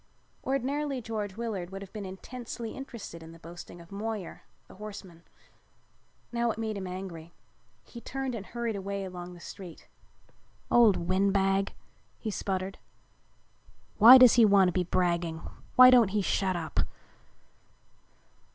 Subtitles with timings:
[0.43, 5.21] Ordinarily George Willard would have been intensely interested in the boasting of Moyer, the horseman.
[6.31, 7.33] Now it made him angry.
[7.83, 9.87] He turned and hurried away along the street.
[10.71, 11.75] "Old windbag,"
[12.17, 12.79] he sputtered.
[13.99, 15.41] "Why does he want to be bragging?
[15.75, 16.79] Why don't he shut up?"